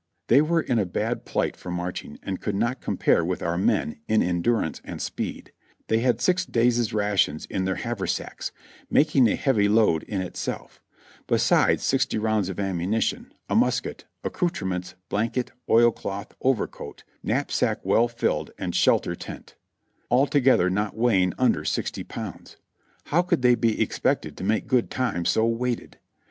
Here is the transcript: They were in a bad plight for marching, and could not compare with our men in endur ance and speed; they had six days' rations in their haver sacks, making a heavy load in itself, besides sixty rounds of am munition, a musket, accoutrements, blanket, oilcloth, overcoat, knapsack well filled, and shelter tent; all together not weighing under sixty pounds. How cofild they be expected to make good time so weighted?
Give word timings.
They 0.29 0.41
were 0.41 0.61
in 0.63 0.79
a 0.79 0.85
bad 0.87 1.25
plight 1.25 1.55
for 1.55 1.69
marching, 1.69 2.17
and 2.23 2.41
could 2.41 2.55
not 2.55 2.81
compare 2.81 3.23
with 3.23 3.43
our 3.43 3.55
men 3.55 3.99
in 4.07 4.21
endur 4.21 4.65
ance 4.65 4.81
and 4.83 4.99
speed; 4.99 5.51
they 5.89 5.99
had 5.99 6.19
six 6.19 6.43
days' 6.43 6.91
rations 6.91 7.45
in 7.45 7.65
their 7.65 7.75
haver 7.75 8.07
sacks, 8.07 8.51
making 8.89 9.27
a 9.27 9.35
heavy 9.35 9.67
load 9.69 10.01
in 10.05 10.19
itself, 10.23 10.81
besides 11.27 11.83
sixty 11.83 12.17
rounds 12.17 12.49
of 12.49 12.59
am 12.59 12.79
munition, 12.79 13.31
a 13.47 13.55
musket, 13.55 14.05
accoutrements, 14.23 14.95
blanket, 15.07 15.51
oilcloth, 15.69 16.33
overcoat, 16.41 17.03
knapsack 17.21 17.79
well 17.85 18.07
filled, 18.07 18.49
and 18.57 18.75
shelter 18.75 19.13
tent; 19.13 19.53
all 20.09 20.25
together 20.25 20.67
not 20.67 20.97
weighing 20.97 21.31
under 21.37 21.63
sixty 21.63 22.03
pounds. 22.03 22.57
How 23.03 23.21
cofild 23.21 23.43
they 23.43 23.53
be 23.53 23.79
expected 23.79 24.35
to 24.37 24.43
make 24.43 24.65
good 24.65 24.89
time 24.89 25.25
so 25.25 25.45
weighted? 25.45 25.99